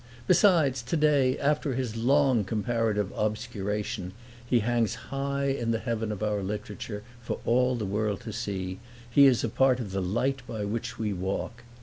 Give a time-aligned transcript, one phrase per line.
[0.25, 6.41] Besides, today, after his long comparative obscuration, he hangs high in the heaven of our
[6.41, 10.65] literature, for all the world to see; he is a part of the light by
[10.65, 11.61] which we walk.